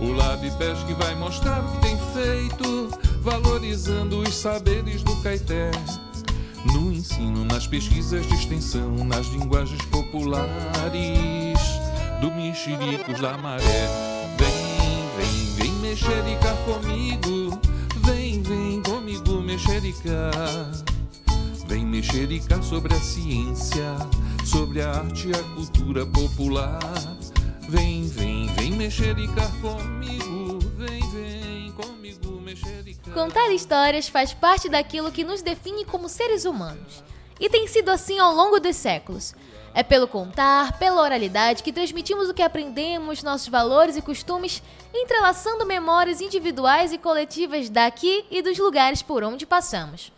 [0.00, 2.88] O LabPesc vai mostrar o que tem feito,
[3.20, 5.70] valorizando os saberes do Caeté.
[6.64, 10.40] No ensino, nas pesquisas de extensão, nas linguagens populares
[12.20, 13.88] do Mexericos da Maré.
[14.38, 17.60] Vem, vem, vem mexericar comigo,
[18.04, 20.32] vem, vem comigo mexericar.
[21.68, 23.96] Vem mexericar sobre a ciência,
[24.44, 26.80] sobre a arte e a cultura popular.
[27.70, 30.58] Vem, vem, vem mexericar comigo.
[30.76, 33.14] Vem, vem comigo mexericar.
[33.14, 37.04] Contar histórias faz parte daquilo que nos define como seres humanos.
[37.38, 39.36] E tem sido assim ao longo dos séculos.
[39.72, 44.60] É pelo contar, pela oralidade que transmitimos o que aprendemos, nossos valores e costumes,
[44.92, 50.10] entrelaçando memórias individuais e coletivas daqui e dos lugares por onde passamos.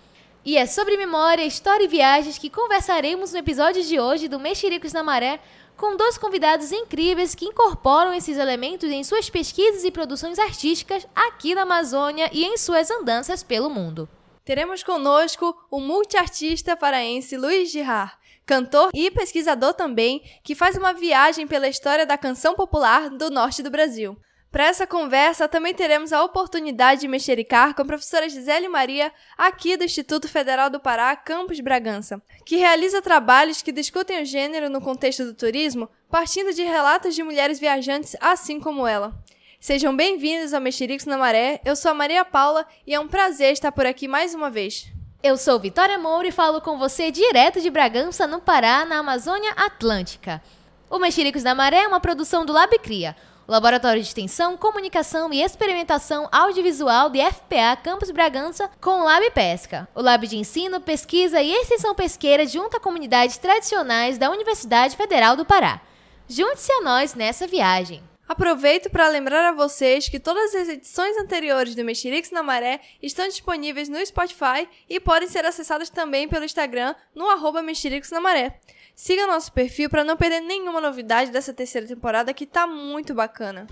[0.45, 4.93] E é sobre memória, história e viagens que conversaremos no episódio de hoje do Mexericos
[4.93, 5.39] na Maré,
[5.83, 11.57] com dois convidados incríveis que incorporam esses elementos em suas pesquisas e produções artísticas aqui
[11.57, 14.09] na Amazônia e em suas andanças pelo mundo.
[14.45, 18.13] Teremos conosco o multiartista paraense Luiz Girard,
[18.47, 23.61] cantor e pesquisador também, que faz uma viagem pela história da canção popular do norte
[23.61, 24.17] do Brasil.
[24.53, 29.79] Para essa conversa, também teremos a oportunidade de mexericar com a professora Gisele Maria, aqui
[29.79, 34.83] do Instituto Federal do Pará, Campus Bragança, que realiza trabalhos que discutem o gênero no
[34.83, 39.15] contexto do turismo, partindo de relatos de mulheres viajantes assim como ela.
[39.59, 43.55] Sejam bem-vindos ao Mexericos na Maré, eu sou a Maria Paula e é um prazer
[43.55, 44.87] estar por aqui mais uma vez.
[45.23, 49.53] Eu sou Vitória Moura e falo com você direto de Bragança, no Pará, na Amazônia
[49.53, 50.43] Atlântica.
[50.91, 53.17] O Mexericos da Maré é uma produção do Lab Cria,
[53.49, 59.89] Laboratório de Extensão, Comunicação e Experimentação Audiovisual de FPA Campus Bragança com o Lab Pesca.
[59.95, 65.45] O Lab de Ensino, Pesquisa e Extensão Pesqueira junta comunidades tradicionais da Universidade Federal do
[65.45, 65.81] Pará.
[66.29, 68.03] Junte-se a nós nessa viagem.
[68.29, 73.29] Aproveito para lembrar a vocês que todas as edições anteriores do Mexerix na Maré estão
[73.29, 78.59] disponíveis no Spotify e podem ser acessadas também pelo Instagram no arroba na Maré.
[78.95, 83.67] Siga nosso perfil para não perder nenhuma novidade dessa terceira temporada que tá muito bacana.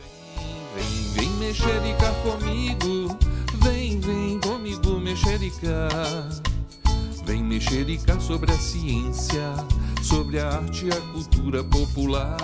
[0.74, 3.18] Vem, vem mexericar comigo.
[3.62, 5.90] Vem, vem comigo mexericar.
[7.24, 9.54] Vem mexericar sobre a ciência,
[10.02, 12.36] sobre a arte e a cultura popular.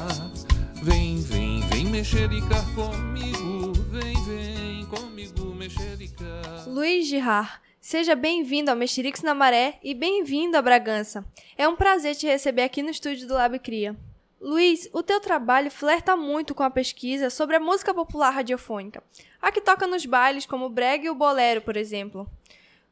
[0.82, 3.72] Vem, vem, vem mexericar comigo.
[3.90, 6.68] Vem, vem comigo mexericar.
[6.68, 7.50] Luiz Girard,
[7.88, 11.24] Seja bem-vindo ao Mexerix na Maré e bem-vindo a Bragança.
[11.56, 13.94] É um prazer te receber aqui no estúdio do Lab Cria.
[14.40, 19.00] Luiz, o teu trabalho flerta muito com a pesquisa sobre a música popular radiofônica,
[19.40, 22.28] a que toca nos bailes como o brega e o bolero, por exemplo.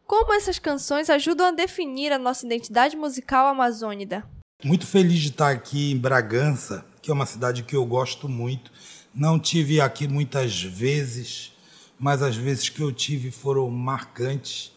[0.07, 4.25] Como essas canções ajudam a definir a nossa identidade musical amazônida?
[4.63, 8.71] Muito feliz de estar aqui em Bragança, que é uma cidade que eu gosto muito.
[9.13, 11.53] Não tive aqui muitas vezes,
[11.99, 14.73] mas as vezes que eu tive foram marcantes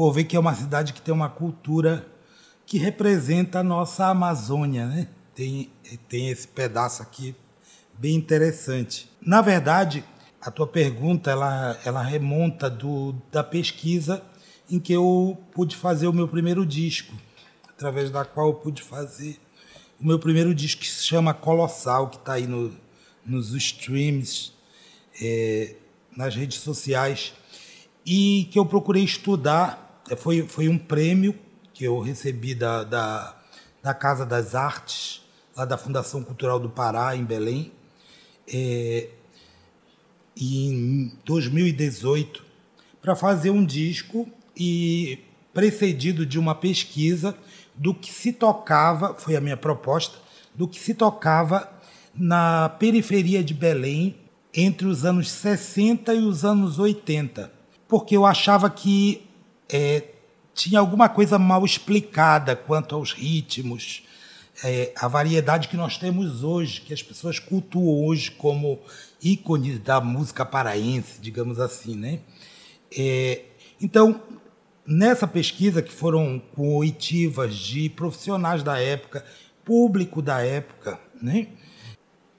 [0.00, 2.06] por ver que é uma cidade que tem uma cultura
[2.64, 5.08] que representa a nossa Amazônia, né?
[5.34, 5.70] Tem,
[6.08, 7.36] tem esse pedaço aqui
[7.98, 9.10] bem interessante.
[9.20, 10.02] Na verdade,
[10.40, 14.22] a tua pergunta ela, ela remonta do, da pesquisa
[14.70, 17.14] em que eu pude fazer o meu primeiro disco,
[17.68, 19.38] através da qual eu pude fazer
[20.00, 22.74] o meu primeiro disco que se chama Colossal, que está aí no,
[23.22, 24.54] nos streams,
[25.20, 25.74] é,
[26.16, 27.34] nas redes sociais,
[28.06, 31.34] e que eu procurei estudar foi, foi um prêmio
[31.72, 33.36] que eu recebi da, da,
[33.82, 35.22] da Casa das Artes,
[35.56, 37.72] lá da Fundação Cultural do Pará, em Belém,
[38.52, 39.08] é,
[40.36, 42.44] em 2018,
[43.00, 45.18] para fazer um disco e
[45.52, 47.36] precedido de uma pesquisa
[47.74, 50.18] do que se tocava, foi a minha proposta,
[50.54, 51.70] do que se tocava
[52.14, 54.16] na periferia de Belém
[54.52, 57.52] entre os anos 60 e os anos 80,
[57.88, 59.29] porque eu achava que
[59.72, 60.04] é,
[60.54, 64.02] tinha alguma coisa mal explicada quanto aos ritmos,
[64.62, 68.78] é, a variedade que nós temos hoje, que as pessoas cultuam hoje como
[69.22, 72.20] ícone da música paraense, digamos assim, né?
[72.96, 73.44] É,
[73.80, 74.20] então,
[74.86, 79.24] nessa pesquisa que foram com oitivas de profissionais da época,
[79.64, 81.48] público da época, né?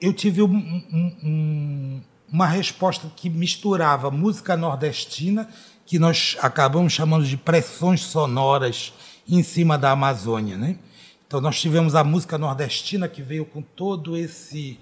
[0.00, 5.48] Eu tive um, um, um, uma resposta que misturava música nordestina
[5.92, 8.94] que nós acabamos chamando de pressões sonoras
[9.28, 10.78] em cima da Amazônia, né?
[11.26, 14.80] Então nós tivemos a música nordestina que veio com todo esse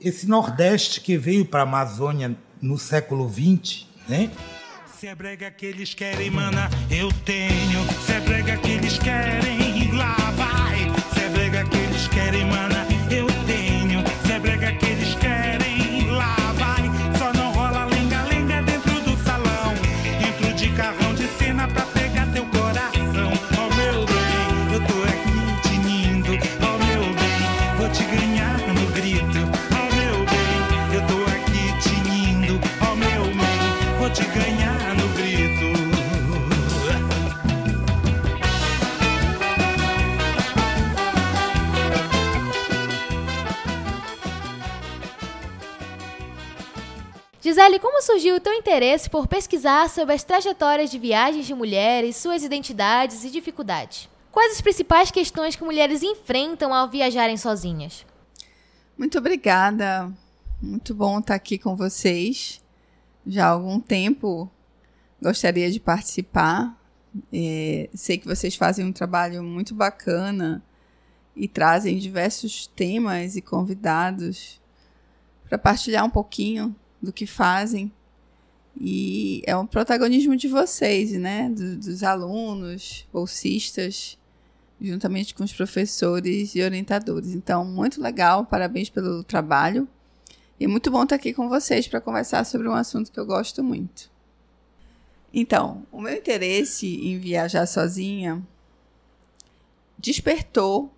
[0.00, 4.30] esse Nordeste que veio para a Amazônia no século XX, né?
[5.00, 7.80] Se é brega que eles querem, mana, eu tenho.
[8.06, 10.78] Se é brega que eles querem, lá vai.
[11.12, 12.86] Se é brega que eles querem, mana,
[47.54, 52.16] Gisele, como surgiu o teu interesse por pesquisar sobre as trajetórias de viagens de mulheres,
[52.16, 54.08] suas identidades e dificuldades?
[54.32, 58.04] Quais as principais questões que mulheres enfrentam ao viajarem sozinhas?
[58.98, 60.12] Muito obrigada.
[60.60, 62.60] Muito bom estar aqui com vocês.
[63.24, 64.50] Já há algum tempo
[65.22, 66.76] gostaria de participar.
[67.32, 70.60] É, sei que vocês fazem um trabalho muito bacana
[71.36, 74.60] e trazem diversos temas e convidados
[75.48, 76.74] para partilhar um pouquinho
[77.04, 77.92] do que fazem.
[78.80, 81.48] E é um protagonismo de vocês, né?
[81.48, 84.18] Do, dos alunos, bolsistas,
[84.80, 87.34] juntamente com os professores e orientadores.
[87.34, 89.86] Então, muito legal, parabéns pelo trabalho.
[90.58, 93.26] E é muito bom estar aqui com vocês para conversar sobre um assunto que eu
[93.26, 94.10] gosto muito.
[95.32, 98.40] Então, o meu interesse em viajar sozinha
[99.98, 100.92] despertou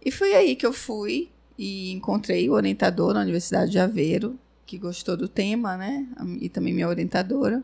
[0.00, 1.28] E foi aí que eu fui
[1.64, 4.36] e encontrei o orientador na Universidade de Aveiro,
[4.66, 6.08] que gostou do tema, né?
[6.40, 7.62] E também minha orientadora.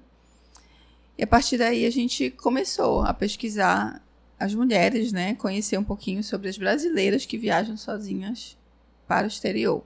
[1.19, 4.00] E a partir daí a gente começou a pesquisar
[4.38, 5.35] as mulheres, né?
[5.35, 8.57] Conhecer um pouquinho sobre as brasileiras que viajam sozinhas
[9.09, 9.83] para o exterior.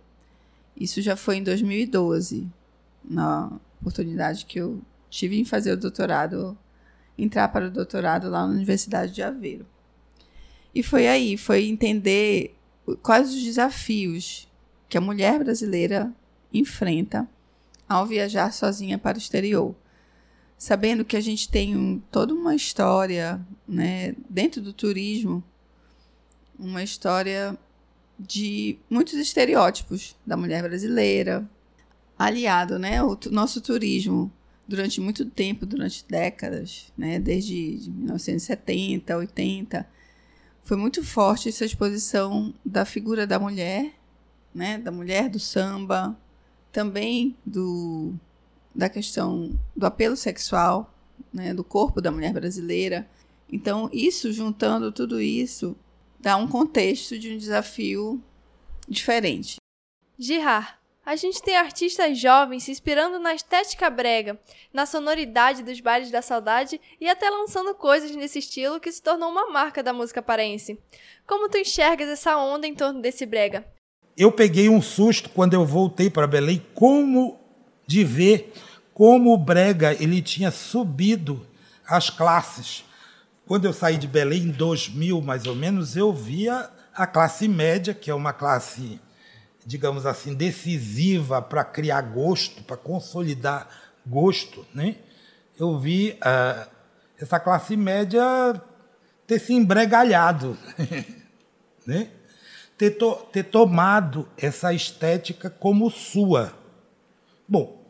[0.76, 2.46] Isso já foi em 2012,
[3.02, 3.50] na
[3.80, 6.54] oportunidade que eu tive em fazer o doutorado,
[7.16, 9.64] entrar para o doutorado lá na Universidade de Aveiro.
[10.74, 12.54] E foi aí, foi entender
[13.02, 14.48] quais os desafios
[14.88, 16.12] que a mulher brasileira
[16.52, 17.28] enfrenta
[17.88, 19.74] ao viajar sozinha para o exterior.
[20.56, 25.42] Sabendo que a gente tem um, toda uma história né, dentro do turismo,
[26.58, 27.58] uma história
[28.18, 31.48] de muitos estereótipos da mulher brasileira,
[32.18, 34.32] aliado, né, o nosso turismo
[34.66, 39.88] durante muito tempo, durante décadas, né, desde 1970, 80,
[40.62, 43.94] foi muito forte essa exposição da figura da mulher,
[44.54, 46.16] né, da mulher do samba,
[46.70, 48.14] também do
[48.74, 50.94] da questão do apelo sexual,
[51.32, 53.06] né, do corpo da mulher brasileira.
[53.50, 55.76] Então, isso juntando tudo isso
[56.18, 58.22] dá um contexto de um desafio
[58.88, 59.56] diferente.
[60.18, 64.38] Girard, a gente tem artistas jovens se inspirando na estética brega,
[64.72, 69.28] na sonoridade dos bailes da saudade e até lançando coisas nesse estilo que se tornou
[69.28, 70.78] uma marca da música paraense.
[71.26, 73.64] Como tu enxergas essa onda em torno desse brega?
[74.16, 77.40] Eu peguei um susto quando eu voltei para Belém, como
[77.86, 78.52] de ver
[78.94, 81.44] como o brega ele tinha subido
[81.86, 82.84] as classes.
[83.46, 87.92] Quando eu saí de Belém em 2000, mais ou menos, eu via a classe média,
[87.92, 89.00] que é uma classe
[89.64, 93.68] digamos assim, decisiva para criar gosto, para consolidar
[94.06, 94.96] gosto, né?
[95.58, 96.68] eu vi uh,
[97.20, 98.60] essa classe média
[99.26, 100.58] ter se embregalhado,
[101.86, 102.10] né?
[102.76, 106.52] ter, to ter tomado essa estética como sua.
[107.46, 107.80] Bom,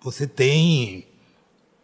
[0.00, 1.06] você tem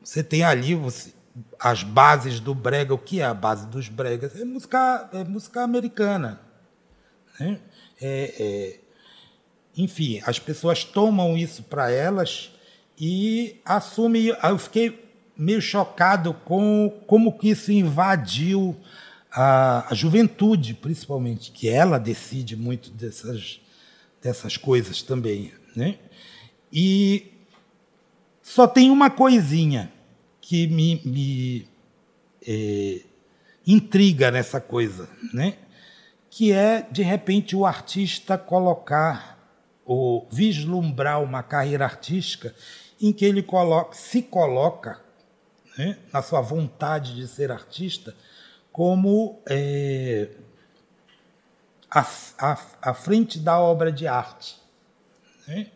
[0.02, 1.12] você tem ali você,
[1.58, 2.92] as bases do brega.
[2.92, 4.34] O que é a base dos bregas?
[4.34, 6.40] É música, é música americana.
[7.38, 7.60] Né?
[8.00, 8.80] É, é,
[9.76, 12.50] enfim, as pessoas tomam isso para elas
[12.98, 14.34] e assumem.
[14.42, 15.04] Eu fiquei
[15.36, 18.76] meio chocado com como que isso invadiu
[19.32, 23.60] a, a juventude, principalmente, que ela decide muito dessas,
[24.22, 25.52] dessas coisas também.
[25.74, 25.98] Né?
[26.72, 27.32] E
[28.42, 29.92] só tem uma coisinha
[30.40, 31.68] que me, me
[32.46, 33.00] é,
[33.66, 35.56] intriga nessa coisa, né?
[36.30, 39.38] Que é, de repente, o artista colocar
[39.84, 42.54] ou vislumbrar uma carreira artística
[43.00, 45.00] em que ele coloca, se coloca
[45.76, 48.14] né, na sua vontade de ser artista
[48.70, 50.30] como é,
[51.90, 52.06] a,
[52.38, 54.56] a, a, frente da obra de arte.
[55.48, 55.66] Né?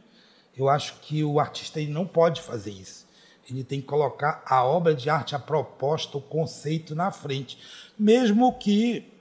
[0.56, 3.04] Eu acho que o artista ele não pode fazer isso
[3.50, 7.58] ele tem que colocar a obra de arte, a proposta, o conceito na frente.
[7.98, 9.12] Mesmo que,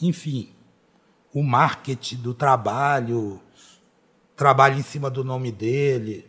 [0.00, 0.52] enfim,
[1.32, 3.40] o marketing do trabalho
[4.36, 6.26] trabalhe em cima do nome dele.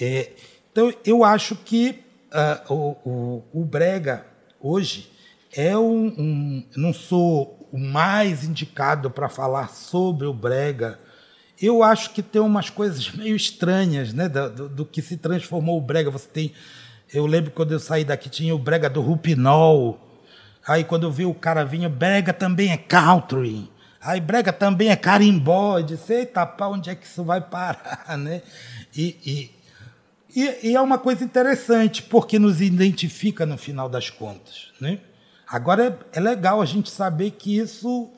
[0.00, 0.32] É,
[0.70, 4.26] então, eu acho que uh, o, o, o, Brega,
[4.60, 5.10] hoje,
[5.52, 6.66] é um, um.
[6.76, 10.98] Não sou o mais indicado para falar sobre o Brega.
[11.60, 15.78] Eu acho que tem umas coisas meio estranhas né, do, do, do que se transformou
[15.78, 16.10] o Brega.
[16.10, 16.52] Você tem
[17.14, 20.00] eu lembro quando eu saí daqui, tinha o brega do Rupinol.
[20.66, 23.70] Aí quando eu vi o cara vinha, brega também é country.
[24.04, 25.78] Aí brega também é carimbó.
[25.78, 28.42] Eu disse, eita, pá, onde é que isso vai parar, né?
[28.94, 34.72] E, e, e, e, é uma coisa interessante, porque nos identifica no final das contas,
[34.78, 35.00] né?
[35.48, 38.10] Agora é, é legal a gente saber que isso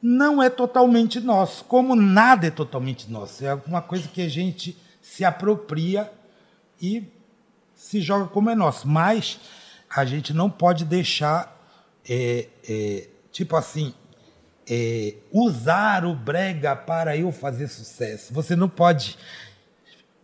[0.00, 3.44] não é totalmente nosso, como nada é totalmente nosso.
[3.44, 6.12] É uma coisa que a gente se apropria
[6.80, 7.04] e
[7.74, 8.86] se joga como é nosso.
[8.86, 9.40] Mas
[9.88, 11.56] a gente não pode deixar,
[12.08, 13.94] é, é, tipo assim,
[14.68, 18.32] é, usar o brega para eu fazer sucesso.
[18.32, 19.18] Você não pode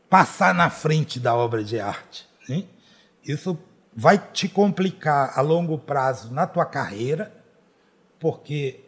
[0.08, 2.28] passar na frente da obra de arte.
[2.48, 2.64] Né?
[3.24, 3.58] Isso
[3.94, 7.32] vai te complicar a longo prazo na tua carreira,
[8.18, 8.80] porque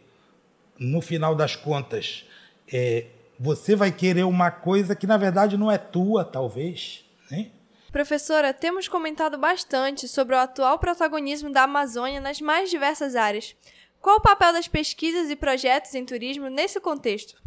[0.77, 2.25] no final das contas
[2.71, 3.07] é,
[3.39, 7.05] você vai querer uma coisa que na verdade não é tua, talvez.
[7.29, 7.51] Né?
[7.91, 13.55] Professora, temos comentado bastante sobre o atual protagonismo da Amazônia nas mais diversas áreas.
[14.03, 17.41] Qual o papel das pesquisas e projetos em turismo nesse contexto?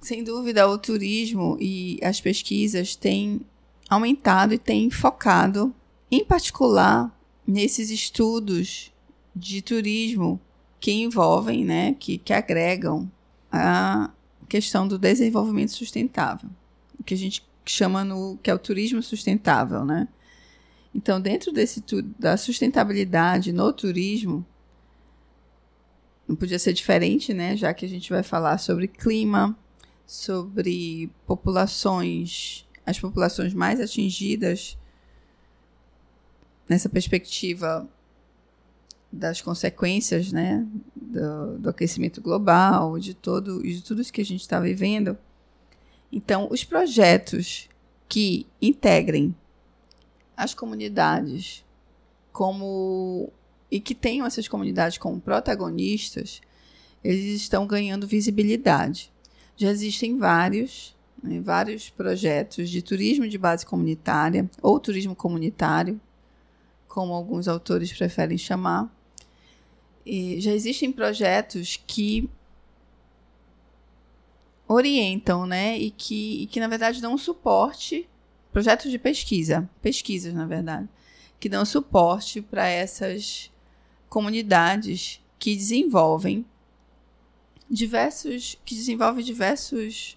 [0.00, 3.40] Sem dúvida, o turismo e as pesquisas têm
[3.90, 5.74] aumentado e têm focado,
[6.08, 7.12] em particular,
[7.44, 8.92] nesses estudos
[9.34, 10.40] de turismo
[10.78, 13.10] que envolvem, né, que, que agregam
[13.50, 14.08] a
[14.48, 16.48] questão do desenvolvimento sustentável,
[17.04, 20.06] que a gente chama no que é o turismo sustentável, né?
[20.94, 21.82] Então, dentro desse
[22.16, 24.46] da sustentabilidade no turismo,
[26.28, 27.56] não podia ser diferente, né?
[27.56, 29.58] Já que a gente vai falar sobre clima,
[30.06, 34.78] sobre populações, as populações mais atingidas
[36.68, 37.88] nessa perspectiva
[39.10, 44.42] das consequências, né, do, do aquecimento global, de todo, de tudo isso que a gente
[44.42, 45.16] está vivendo.
[46.12, 47.68] Então, os projetos
[48.06, 49.34] que integrem
[50.36, 51.64] as comunidades
[52.32, 53.32] como
[53.70, 56.40] e que tenham essas comunidades como protagonistas,
[57.02, 59.12] eles estão ganhando visibilidade.
[59.56, 66.00] Já existem vários, né, vários projetos de turismo de base comunitária ou turismo comunitário,
[66.86, 68.92] como alguns autores preferem chamar.
[70.04, 72.28] E já existem projetos que
[74.66, 75.78] orientam, né?
[75.78, 78.08] E que, e que, na verdade, dão suporte,
[78.52, 80.88] projetos de pesquisa, pesquisas, na verdade,
[81.40, 83.50] que dão suporte para essas
[84.08, 86.44] comunidades que desenvolvem
[87.70, 90.16] diversos, que desenvolvem diversos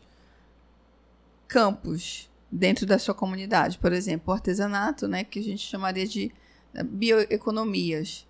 [1.47, 3.77] campos dentro da sua comunidade.
[3.77, 5.23] Por exemplo, o artesanato, né?
[5.23, 6.31] Que a gente chamaria de
[6.73, 8.27] eh, bioeconomias.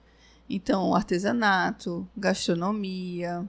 [0.49, 3.47] Então, artesanato, gastronomia,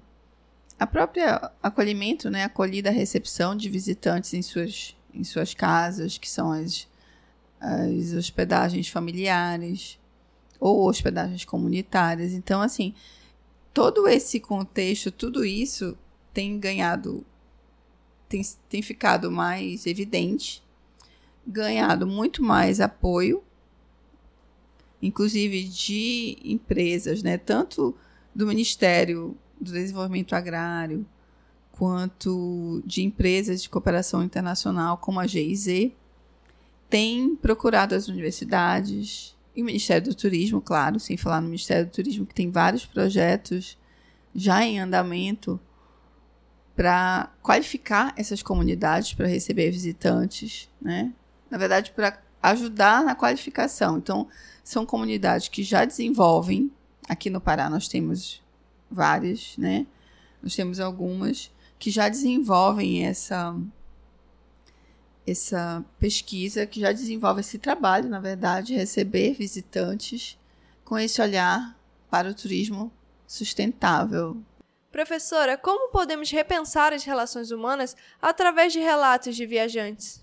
[0.79, 6.53] a própria acolhimento, né, acolhida, recepção de visitantes em suas, em suas casas, que são
[6.53, 6.89] as,
[7.61, 9.99] as hospedagens familiares
[10.63, 12.33] ou hospedagens comunitárias.
[12.33, 12.95] Então, assim,
[13.75, 15.99] todo esse contexto, tudo isso
[16.33, 17.27] tem ganhado,
[18.29, 20.63] tem, tem ficado mais evidente,
[21.45, 23.43] ganhado muito mais apoio,
[25.03, 27.93] inclusive de empresas, né, tanto
[28.33, 31.05] do Ministério do desenvolvimento agrário,
[31.73, 35.91] quanto de empresas de cooperação internacional, como a GIZ,
[36.89, 41.93] tem procurado as universidades e o Ministério do Turismo, claro, sem falar no Ministério do
[41.93, 43.79] Turismo, que tem vários projetos
[44.35, 45.61] já em andamento
[46.75, 51.13] para qualificar essas comunidades para receber visitantes, né?
[51.51, 53.99] Na verdade, para ajudar na qualificação.
[53.99, 54.27] Então,
[54.65, 56.73] são comunidades que já desenvolvem.
[57.09, 58.43] Aqui no Pará nós temos
[58.91, 59.87] várias, né?
[60.43, 63.55] Nós temos algumas que já desenvolvem essa
[65.27, 70.39] essa pesquisa, que já desenvolve esse trabalho, na verdade, receber visitantes
[70.85, 71.79] com esse olhar
[72.11, 72.93] para o turismo
[73.27, 74.37] sustentável.
[74.91, 80.23] Professora, como podemos repensar as relações humanas através de relatos de viajantes?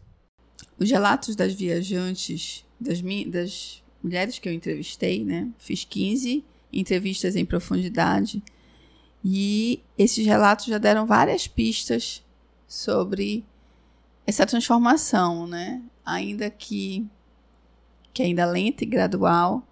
[0.78, 5.50] Os relatos das viajantes, das, das mulheres que eu entrevistei, né?
[5.58, 8.44] Fiz 15 entrevistas em profundidade
[9.24, 12.24] e esses relatos já deram várias pistas
[12.68, 13.44] sobre
[14.30, 15.82] essa transformação, né?
[16.06, 17.06] Ainda que
[18.12, 19.64] que ainda lenta e gradual,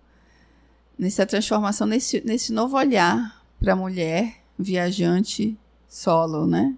[0.97, 6.77] nessa transformação, nesse, nesse novo olhar para a mulher viajante solo, né?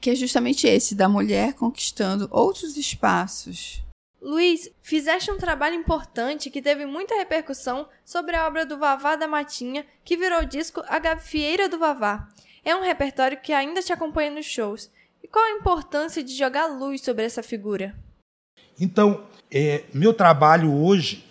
[0.00, 3.82] Que é justamente esse, da mulher conquistando outros espaços
[4.20, 9.26] Luiz, fizeste um trabalho importante que teve muita repercussão sobre a obra do Vavá da
[9.26, 12.28] Matinha, que virou disco A Gafieira do Vavá.
[12.62, 14.90] É um repertório que ainda te acompanha nos shows.
[15.30, 17.94] Qual a importância de jogar luz sobre essa figura?
[18.78, 21.24] Então, é, meu trabalho hoje,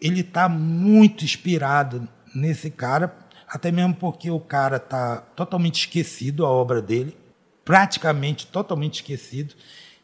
[0.00, 3.16] ele está muito inspirado nesse cara,
[3.48, 7.16] até mesmo porque o cara está totalmente esquecido, a obra dele,
[7.64, 9.54] praticamente totalmente esquecido.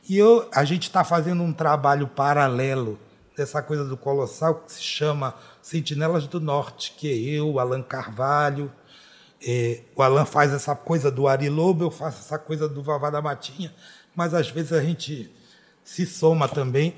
[0.08, 2.98] E eu, a gente está fazendo um trabalho paralelo
[3.36, 8.72] dessa coisa do Colossal que se chama Sentinelas do Norte, que é eu, Alan Carvalho.
[9.46, 13.10] É, o Alan faz essa coisa do Ari Lobo, eu faço essa coisa do Vavá
[13.10, 13.74] da Matinha,
[14.14, 15.30] mas às vezes a gente
[15.82, 16.94] se soma também.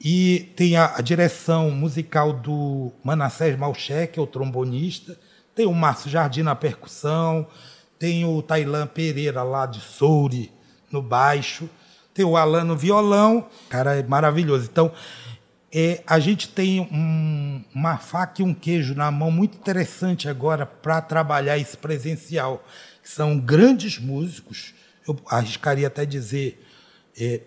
[0.00, 5.18] E tem a, a direção musical do Manassés Malché, que é o trombonista,
[5.54, 7.46] tem o Márcio Jardim na percussão,
[7.98, 10.52] tem o Tailan Pereira lá de Souri
[10.90, 11.68] no baixo
[12.12, 14.68] tem o Alan no violão, cara, é maravilhoso.
[14.70, 14.92] Então,
[15.72, 20.66] é, a gente tem um, uma faca e um queijo na mão muito interessante agora
[20.66, 22.64] para trabalhar esse presencial.
[23.02, 24.74] São grandes músicos,
[25.06, 26.64] eu arriscaria até dizer,
[27.18, 27.40] é,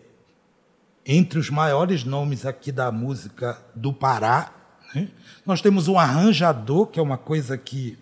[1.06, 4.54] entre os maiores nomes aqui da música do Pará.
[4.96, 5.10] Né?
[5.46, 7.98] Nós temos um arranjador, que é uma coisa que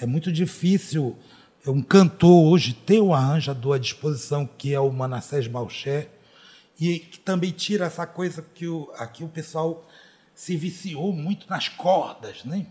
[0.00, 1.16] é muito difícil
[1.70, 6.08] um cantor hoje tem um arranjador à disposição, que é o Manassés Malché,
[6.78, 9.86] e que também tira essa coisa que o, aqui o pessoal
[10.34, 12.44] se viciou muito nas cordas.
[12.44, 12.66] Né?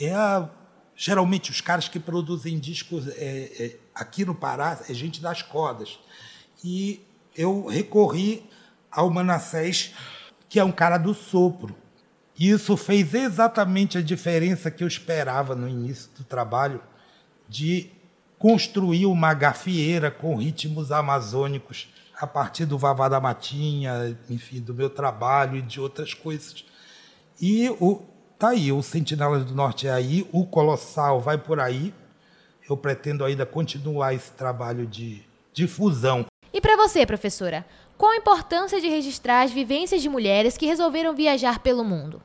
[0.00, 0.48] É a,
[0.94, 3.12] geralmente os caras que produzem discos é,
[3.58, 5.98] é, aqui no Pará é gente das cordas.
[6.62, 7.00] E
[7.34, 8.44] eu recorri
[8.90, 9.94] ao Manassés,
[10.48, 11.74] que é um cara do sopro.
[12.38, 16.82] E isso fez exatamente a diferença que eu esperava no início do trabalho
[17.48, 17.90] de
[18.38, 24.88] construir uma gafieira com ritmos amazônicos a partir do Vavá da Matinha, enfim, do meu
[24.88, 26.64] trabalho e de outras coisas.
[27.40, 28.02] E o
[28.38, 31.92] tá aí, o Sentinelas do Norte é aí, o Colossal vai por aí.
[32.68, 36.26] Eu pretendo ainda continuar esse trabalho de difusão.
[36.52, 37.64] E para você, professora,
[37.96, 42.20] qual a importância de registrar as vivências de mulheres que resolveram viajar pelo mundo?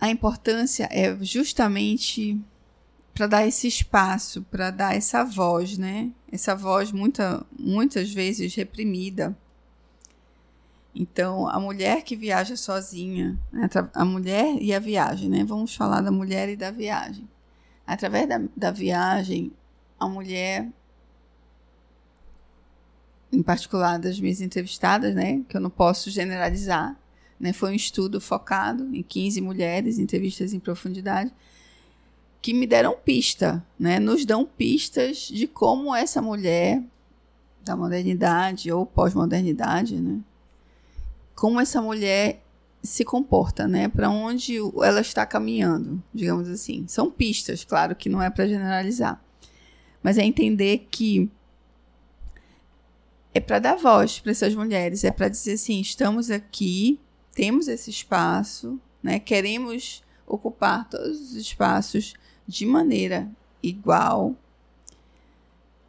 [0.00, 2.40] A importância é justamente
[3.14, 6.10] para dar esse espaço, para dar essa voz, né?
[6.30, 9.36] Essa voz muita, muitas vezes reprimida.
[10.94, 13.38] Então, a mulher que viaja sozinha,
[13.94, 15.44] a mulher e a viagem, né?
[15.44, 17.28] Vamos falar da mulher e da viagem.
[17.86, 19.52] Através da, da viagem,
[19.98, 20.68] a mulher,
[23.32, 25.42] em particular das minhas entrevistadas, né?
[25.48, 26.98] Que eu não posso generalizar,
[27.38, 27.52] né?
[27.52, 31.32] Foi um estudo focado em 15 mulheres, entrevistas em profundidade
[32.42, 33.98] que me deram pista, né?
[33.98, 36.82] Nos dão pistas de como essa mulher
[37.62, 40.20] da modernidade ou pós-modernidade, né?
[41.34, 42.42] Como essa mulher
[42.82, 43.88] se comporta, né?
[43.88, 46.86] Para onde ela está caminhando, digamos assim.
[46.88, 49.22] São pistas, claro que não é para generalizar,
[50.02, 51.30] mas é entender que
[53.34, 56.98] é para dar voz para essas mulheres, é para dizer assim, estamos aqui,
[57.34, 59.18] temos esse espaço, né?
[59.18, 62.14] Queremos ocupar todos os espaços
[62.46, 63.30] de maneira
[63.62, 64.34] igual,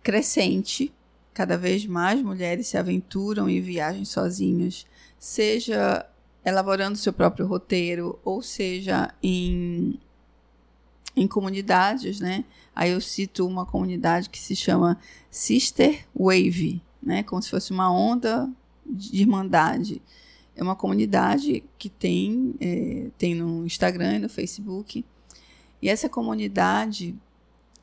[0.03, 0.93] crescente.
[1.33, 4.85] Cada vez mais mulheres se aventuram em viagens sozinhas,
[5.17, 6.05] seja
[6.43, 9.99] elaborando seu próprio roteiro, ou seja em,
[11.15, 12.43] em comunidades, né?
[12.75, 17.23] Aí eu cito uma comunidade que se chama Sister Wave, né?
[17.23, 18.49] Como se fosse uma onda
[18.85, 20.01] de irmandade.
[20.55, 25.05] É uma comunidade que tem, é, tem no Instagram e no Facebook.
[25.82, 27.15] E essa comunidade,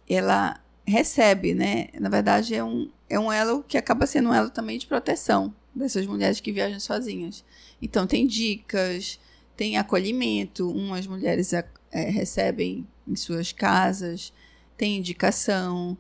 [0.09, 1.89] ela recebe, né?
[2.01, 5.55] Na verdade, é um, é um elo que acaba sendo um elo também de proteção
[5.75, 7.45] dessas mulheres que viajam sozinhas.
[7.81, 9.19] Então, tem dicas,
[9.57, 10.71] tem acolhimento.
[10.71, 14.33] Umas mulheres é, recebem em suas casas,
[14.77, 15.97] tem indicação.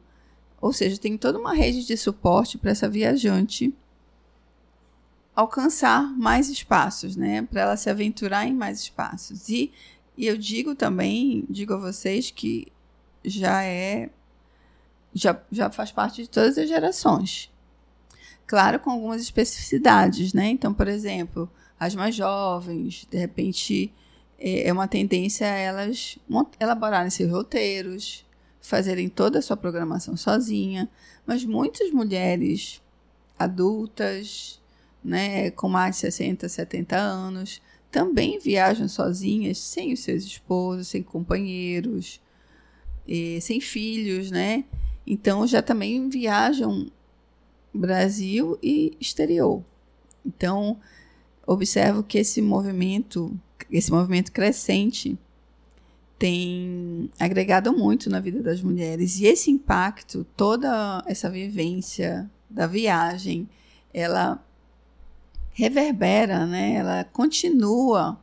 [0.60, 3.74] Ou seja, tem toda uma rede de suporte para essa viajante
[5.34, 7.42] alcançar mais espaços, né?
[7.42, 9.48] Para ela se aventurar em mais espaços.
[9.48, 9.70] E,
[10.18, 12.66] e eu digo também, digo a vocês que
[13.24, 14.10] já é
[15.14, 17.50] já, já faz parte de todas as gerações.
[18.44, 20.48] Claro, com algumas especificidades, né?
[20.48, 23.92] Então, por exemplo, as mais jovens, de repente,
[24.40, 26.18] é, é uma tendência elas
[26.58, 28.26] elaborarem seus roteiros,
[28.60, 30.88] fazerem toda a sua programação sozinha,
[31.24, 32.82] mas muitas mulheres
[33.38, 34.60] adultas,
[35.04, 41.02] né, com mais de 60, 70 anos, também viajam sozinhas, sem os seus esposos, sem
[41.02, 42.20] companheiros,
[43.40, 44.64] sem filhos, né?
[45.06, 46.90] Então já também viajam
[47.72, 49.64] Brasil e exterior.
[50.24, 50.78] Então
[51.46, 53.34] observo que esse movimento,
[53.70, 55.18] esse movimento crescente
[56.18, 63.48] tem agregado muito na vida das mulheres e esse impacto, toda essa vivência da viagem,
[63.94, 64.44] ela
[65.58, 66.74] reverbera, né?
[66.74, 68.20] Ela continua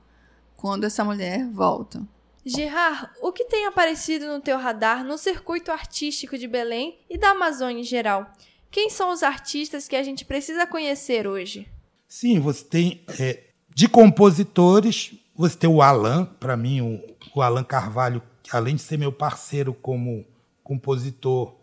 [0.56, 2.02] quando essa mulher volta.
[2.45, 7.32] Gerard, o que tem aparecido no teu radar no circuito artístico de Belém e da
[7.32, 8.32] Amazônia em geral?
[8.71, 11.67] Quem são os artistas que a gente precisa conhecer hoje?
[12.08, 13.43] Sim, você tem é,
[13.74, 17.04] de compositores, você tem o Alan, para mim, o,
[17.36, 20.26] o Alan Carvalho, que além de ser meu parceiro como
[20.63, 21.54] compositor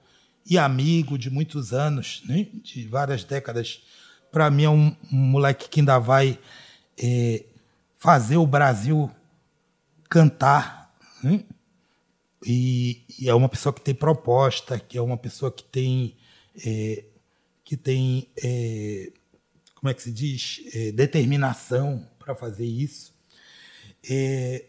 [0.45, 3.83] e amigo de muitos anos, né, de várias décadas,
[4.33, 6.39] para mim é um, um, moleque que ainda vai
[7.01, 7.45] é,
[7.99, 9.11] fazer o Brasil
[10.09, 10.93] cantar.
[11.23, 11.45] Né?
[12.45, 16.17] E, e, é uma pessoa que tem proposta, que é uma pessoa que tem.
[16.67, 17.05] É,
[17.63, 18.29] que tem.
[18.43, 19.13] É,
[19.75, 20.63] como é que se diz?
[20.75, 23.13] É, determinação para fazer isso.
[24.09, 24.65] É,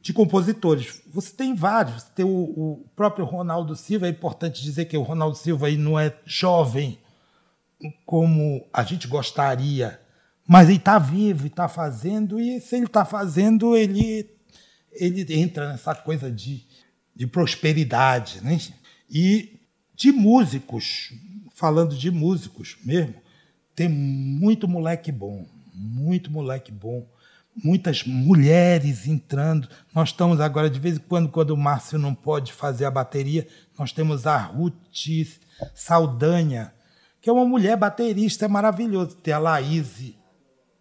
[0.00, 1.02] de compositores.
[1.12, 2.02] Você tem vários.
[2.02, 4.06] Você tem o, o, próprio Ronaldo Silva.
[4.06, 6.98] É importante dizer que o Ronaldo Silva aí não é jovem
[8.04, 10.00] como a gente gostaria,
[10.46, 12.40] mas ele está vivo e está fazendo.
[12.40, 14.30] E se ele está fazendo, ele
[14.94, 16.64] ele entra nessa coisa de,
[17.14, 18.58] de prosperidade, né?
[19.10, 19.60] E
[19.94, 21.12] de músicos,
[21.54, 23.14] falando de músicos mesmo,
[23.74, 27.06] tem muito moleque bom, muito moleque bom,
[27.62, 29.68] muitas mulheres entrando.
[29.92, 33.46] Nós estamos agora, de vez em quando, quando o Márcio não pode fazer a bateria,
[33.78, 34.74] nós temos a Ruth
[35.74, 36.72] Saldanha,
[37.24, 39.16] que é uma mulher baterista, é maravilhoso.
[39.16, 40.12] Tem a Laís,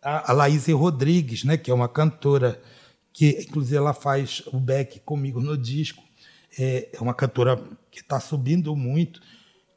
[0.01, 2.61] a, a Laís Rodrigues, né, que é uma cantora
[3.13, 6.03] que inclusive ela faz o back comigo no disco.
[6.59, 9.21] É, é uma cantora que está subindo muito,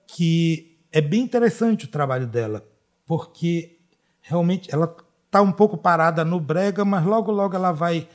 [0.09, 2.67] que é bem interessante o trabalho dela,
[3.07, 3.79] porque
[4.21, 4.93] realmente ela
[5.25, 8.09] está um pouco parada no brega, mas logo logo ela vai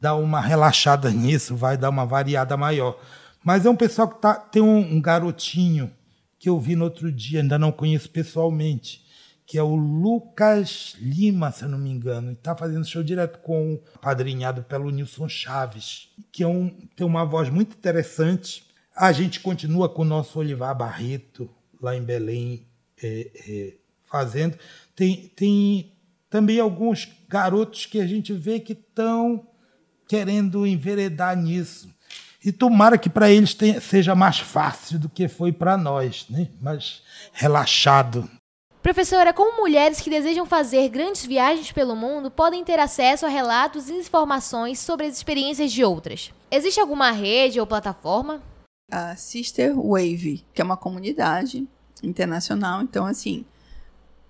[0.00, 2.96] dar uma relaxada nisso, vai dar uma variada maior.
[3.42, 5.92] Mas é um pessoal que tá, tem um, um garotinho
[6.42, 9.06] que eu vi no outro dia, ainda não conheço pessoalmente,
[9.46, 13.38] que é o Lucas Lima, se eu não me engano, e está fazendo show direto
[13.38, 18.64] com o padrinhado pelo Nilson Chaves, que é um, tem uma voz muito interessante.
[18.92, 21.48] A gente continua com o nosso Olivar Barreto,
[21.80, 22.66] lá em Belém,
[23.00, 24.58] é, é, fazendo.
[24.96, 25.92] Tem, tem
[26.28, 29.46] também alguns garotos que a gente vê que estão
[30.08, 31.91] querendo enveredar nisso.
[32.44, 36.48] E tomara que para eles tenha, seja mais fácil do que foi para nós, né?
[36.60, 37.02] mais
[37.32, 38.28] relaxado.
[38.82, 43.88] Professora, como mulheres que desejam fazer grandes viagens pelo mundo podem ter acesso a relatos
[43.88, 46.32] e informações sobre as experiências de outras?
[46.50, 48.42] Existe alguma rede ou plataforma?
[48.90, 51.64] A Sister Wave, que é uma comunidade
[52.02, 53.44] internacional, então assim,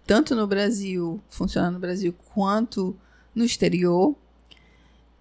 [0.07, 2.95] tanto no Brasil, funciona no Brasil, quanto
[3.35, 4.15] no exterior,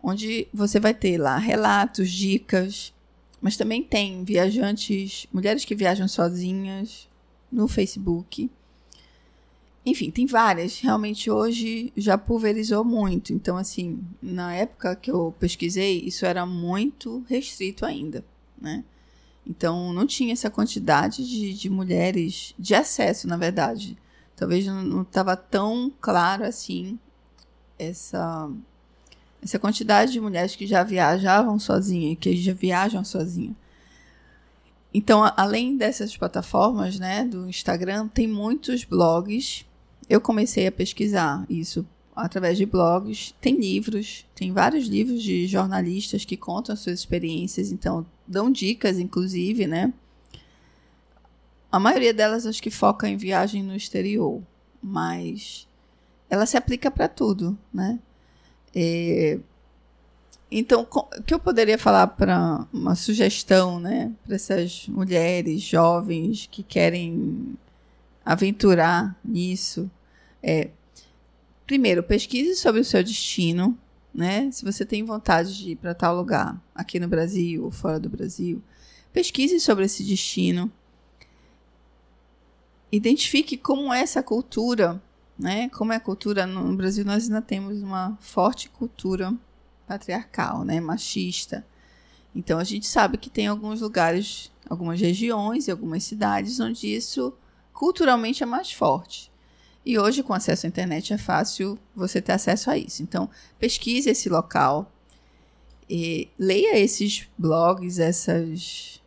[0.04, 2.94] onde você vai ter lá relatos, dicas,
[3.40, 7.10] mas também tem viajantes, mulheres que viajam sozinhas
[7.52, 8.50] no Facebook
[9.86, 10.80] enfim, tem várias.
[10.80, 13.34] Realmente hoje já pulverizou muito.
[13.34, 18.24] Então, assim, na época que eu pesquisei, isso era muito restrito ainda,
[18.60, 18.84] né?
[19.46, 23.98] Então, não tinha essa quantidade de, de mulheres de acesso, na verdade.
[24.36, 27.00] Talvez não estava tão claro assim
[27.78, 28.52] essa,
[29.42, 33.56] essa quantidade de mulheres que já viajavam sozinha, que já viajam sozinha.
[34.94, 39.66] Então, além dessas plataformas, né, do Instagram, tem muitos blogs
[40.12, 43.34] eu comecei a pesquisar isso através de blogs.
[43.40, 49.68] Tem livros, tem vários livros de jornalistas que contam suas experiências, então dão dicas, inclusive,
[49.68, 49.94] né?
[51.72, 54.42] A maioria delas acho que foca em viagem no exterior,
[54.84, 55.66] mas
[56.30, 57.98] ela se aplica para tudo, né?
[58.76, 59.40] É,
[60.52, 66.62] então, o que eu poderia falar para uma sugestão, né, para essas mulheres jovens que
[66.62, 67.58] querem
[68.26, 69.90] aventurar nisso?
[70.44, 70.70] É,
[71.66, 73.78] primeiro, pesquise sobre o seu destino,
[74.14, 74.52] né?
[74.52, 78.10] Se você tem vontade de ir para tal lugar, aqui no Brasil ou fora do
[78.10, 78.62] Brasil,
[79.14, 80.70] pesquise sobre esse destino.
[82.92, 85.02] Identifique como é essa cultura,
[85.38, 85.70] né?
[85.70, 89.34] Como é a cultura no Brasil, nós ainda temos uma forte cultura
[89.88, 91.66] patriarcal, né, machista.
[92.34, 97.34] Então a gente sabe que tem alguns lugares, algumas regiões e algumas cidades onde isso
[97.74, 99.32] culturalmente é mais forte.
[99.86, 103.02] E hoje, com acesso à internet, é fácil você ter acesso a isso.
[103.02, 104.92] Então, pesquise esse local,
[106.38, 109.02] leia esses blogs, essas,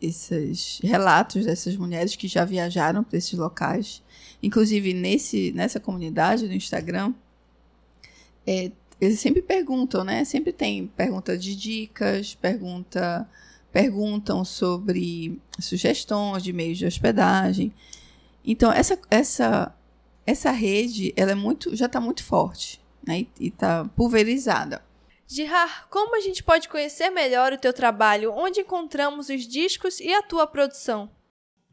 [0.00, 4.02] esses relatos dessas mulheres que já viajaram para esses locais.
[4.42, 7.12] Inclusive, nesse, nessa comunidade do Instagram,
[8.46, 10.24] é, eles sempre perguntam, né?
[10.24, 13.28] Sempre tem pergunta de dicas, pergunta,
[13.72, 17.72] perguntam sobre sugestões de meios de hospedagem.
[18.44, 19.74] Então, essa, essa,
[20.26, 23.26] essa rede ela é muito, já está muito forte né?
[23.38, 24.82] e está pulverizada.
[25.26, 28.32] Girard, como a gente pode conhecer melhor o teu trabalho?
[28.32, 31.08] Onde encontramos os discos e a tua produção?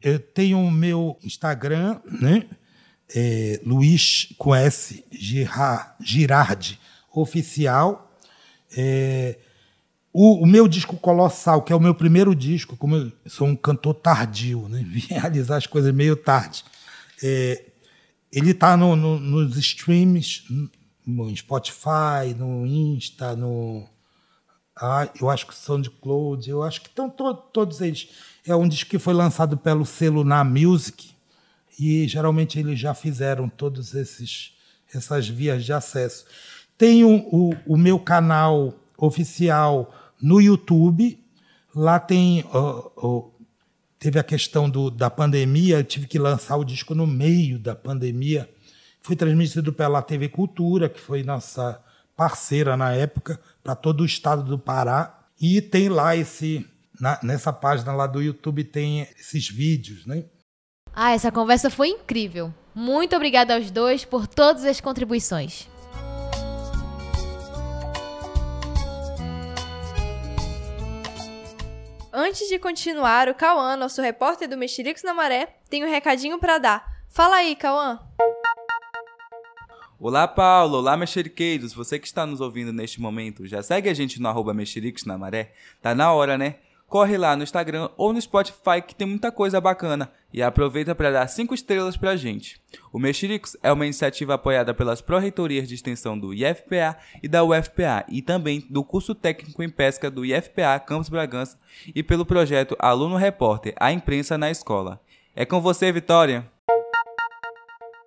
[0.00, 2.48] Eu tenho o meu Instagram, né?
[3.14, 6.78] É, Luiz com S, Girard, Girardi
[7.12, 8.12] oficial.
[8.76, 9.38] É,
[10.12, 13.56] o, o, meu disco Colossal, que é o meu primeiro disco, como eu sou um
[13.56, 14.84] cantor tardio, né?
[14.86, 16.64] vim realizar as coisas meio tarde.
[17.22, 17.64] É,
[18.32, 20.44] ele está no, no, nos streams,
[21.06, 23.88] no Spotify, no Insta, no.
[24.76, 28.10] Ah, eu acho que SoundCloud, eu acho que estão to, todos eles.
[28.46, 31.10] É um disco que foi lançado pelo selo Na Music
[31.78, 34.52] e geralmente eles já fizeram todos esses
[34.94, 36.24] essas vias de acesso.
[36.76, 41.22] Tenho o, o meu canal oficial no YouTube.
[41.74, 42.44] Lá tem.
[43.98, 47.74] Teve a questão do, da pandemia, eu tive que lançar o disco no meio da
[47.74, 48.48] pandemia.
[49.00, 51.82] Foi transmitido pela TV Cultura, que foi nossa
[52.16, 55.26] parceira na época, para todo o estado do Pará.
[55.40, 56.66] E tem lá esse.
[57.00, 60.24] Na, nessa página lá do YouTube tem esses vídeos, né?
[61.00, 62.52] Ah, essa conversa foi incrível.
[62.74, 65.68] Muito obrigada aos dois por todas as contribuições.
[72.12, 76.58] Antes de continuar, o Cauã, nosso repórter do Mexericos na Maré, tem um recadinho para
[76.58, 76.84] dar.
[77.08, 78.00] Fala aí, Cauã.
[80.00, 80.78] Olá, Paulo.
[80.78, 81.72] Olá, mexeriqueiros.
[81.74, 85.16] Você que está nos ouvindo neste momento, já segue a gente no arroba mexericos na
[85.16, 85.52] maré?
[85.80, 86.56] Tá na hora, né?
[86.88, 91.10] Corre lá no Instagram ou no Spotify que tem muita coisa bacana e aproveita para
[91.10, 92.60] dar 5 estrelas pra gente.
[92.92, 98.04] O Mexericos é uma iniciativa apoiada pelas Pró-Reitorias de Extensão do IFPA e da UFPA
[98.08, 101.58] e também do curso técnico em pesca do IFPA Campus Bragança
[101.94, 105.00] e pelo projeto Aluno Repórter, a imprensa na escola.
[105.36, 106.50] É com você, Vitória!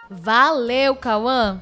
[0.09, 1.61] Valeu, Cauã!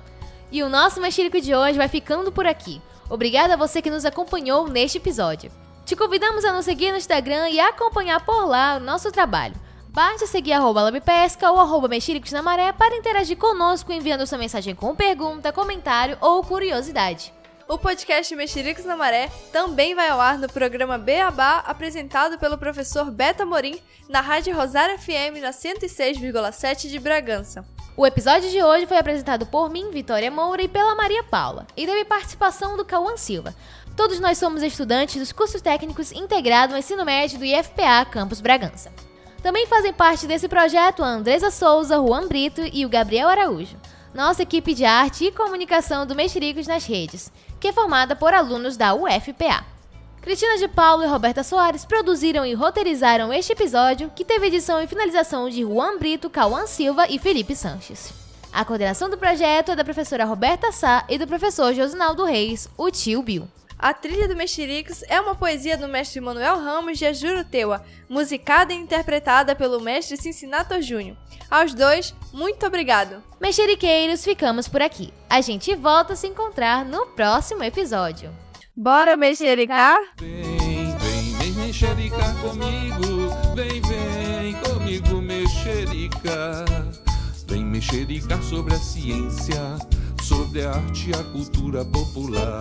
[0.51, 2.81] E o nosso Mexerico de hoje vai ficando por aqui.
[3.07, 5.51] Obrigada a você que nos acompanhou neste episódio.
[5.89, 9.55] Te convidamos a nos seguir no Instagram e acompanhar por lá o nosso trabalho.
[9.87, 14.75] Basta seguir arroba Labpesca ou arroba Mexericos na Maré para interagir conosco enviando sua mensagem
[14.75, 17.33] com pergunta, comentário ou curiosidade.
[17.67, 23.09] O podcast Mexericos na Maré também vai ao ar no programa Beabá, apresentado pelo professor
[23.09, 27.65] Beto Amorim, na Rádio Rosário FM na 106,7 de Bragança.
[27.99, 31.85] O episódio de hoje foi apresentado por mim, Vitória Moura, e pela Maria Paula, e
[31.85, 33.53] teve participação do Cauã Silva.
[33.99, 38.93] Todos nós somos estudantes dos cursos técnicos integrados no ensino médio do IFPA Campus Bragança.
[39.43, 43.75] Também fazem parte desse projeto a Andresa Souza, Juan Brito e o Gabriel Araújo,
[44.13, 48.77] nossa equipe de arte e comunicação do Mexericos nas Redes, que é formada por alunos
[48.77, 49.65] da UFPA.
[50.21, 54.87] Cristina de Paulo e Roberta Soares produziram e roteirizaram este episódio, que teve edição e
[54.87, 58.13] finalização de Juan Brito, Cauã Silva e Felipe Sanches.
[58.49, 62.89] A coordenação do projeto é da professora Roberta Sá e do professor Josinaldo Reis, o
[62.89, 63.58] tio Bill.
[63.81, 68.75] A trilha do Mexericos é uma poesia do mestre Manuel Ramos de Ajuruteua, musicada e
[68.75, 71.15] interpretada pelo mestre Cincinato Júnior.
[71.49, 73.23] Aos dois, muito obrigado!
[73.39, 75.13] Mexeriqueiros, ficamos por aqui.
[75.29, 78.35] A gente volta a se encontrar no próximo episódio.
[78.75, 79.97] Bora mexericar?
[80.19, 83.29] Vem, vem, vem mexericar comigo.
[83.55, 86.65] Vem, vem comigo mexericar.
[87.47, 89.77] Vem mexericar sobre a ciência,
[90.21, 92.59] sobre a arte e a cultura popular.